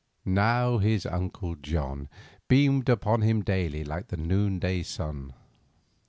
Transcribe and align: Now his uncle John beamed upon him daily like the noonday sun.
Now 0.25 0.79
his 0.79 1.05
uncle 1.05 1.53
John 1.53 2.09
beamed 2.47 2.89
upon 2.89 3.21
him 3.21 3.43
daily 3.43 3.83
like 3.83 4.07
the 4.07 4.17
noonday 4.17 4.81
sun. 4.81 5.35